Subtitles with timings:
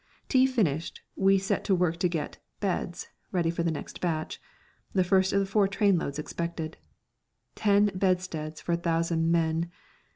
[0.29, 4.41] Tea finished, we set to work to get "beds" ready for the next batch,
[4.93, 6.75] the first of the four trainloads expected.
[7.53, 9.69] Ten bedsteads for a thousand men!